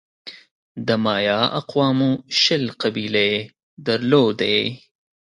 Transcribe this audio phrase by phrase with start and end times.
[0.87, 2.11] د مایا اقوامو
[2.41, 3.31] شل قبیلې
[3.87, 4.59] درلودې.